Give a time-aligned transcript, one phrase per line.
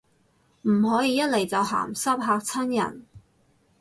[0.63, 3.05] 唔可以一嚟就鹹濕，嚇親人